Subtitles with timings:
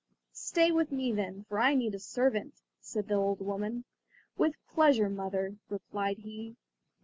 [0.33, 3.83] "Stay with me, then, for I need a servant," said the old woman.
[4.35, 6.55] "With pleasure, mother," replied he.